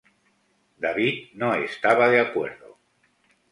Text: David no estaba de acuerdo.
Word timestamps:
David 0.79 1.29
no 1.35 1.53
estaba 1.53 2.09
de 2.09 2.19
acuerdo. 2.21 2.79